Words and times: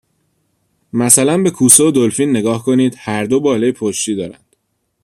مثلا 0.93 1.43
به 1.43 1.51
کوسه 1.51 1.83
و 1.83 1.91
دلفین 1.91 2.29
نگاه 2.29 2.63
کنید، 2.65 2.95
هر 2.99 3.23
دو 3.23 3.39
باله 3.39 3.71
پشتی 3.71 4.15
دارند. 4.15 4.55